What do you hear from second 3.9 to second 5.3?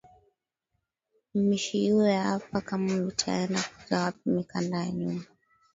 wapi mikanda ya nyumba